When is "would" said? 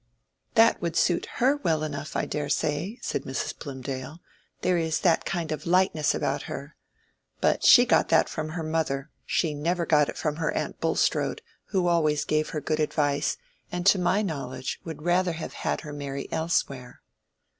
0.81-0.95, 14.83-15.03